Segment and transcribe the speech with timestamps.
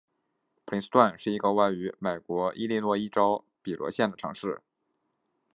[0.65, 4.59] 普林斯顿是一个位于美国伊利诺伊州比罗县的城市。